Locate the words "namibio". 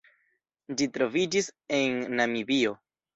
2.21-2.73